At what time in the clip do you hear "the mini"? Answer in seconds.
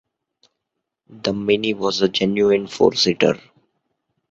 1.11-1.75